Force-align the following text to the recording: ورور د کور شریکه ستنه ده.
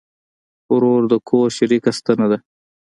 ورور 0.73 1.01
د 1.11 1.13
کور 1.29 1.47
شریکه 1.57 1.91
ستنه 1.99 2.25
ده. 2.31 2.37